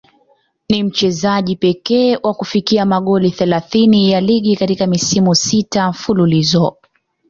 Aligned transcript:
Ni 0.69 0.83
mchezaji 0.83 1.55
pekee 1.55 2.17
wa 2.23 2.33
kufikia 2.33 2.85
magoli 2.85 3.31
thelathini 3.31 4.11
ya 4.11 4.21
ligi 4.21 4.55
katika 4.55 4.87
misimu 4.87 5.35
sita 5.35 5.89
mfululizo 5.89 6.77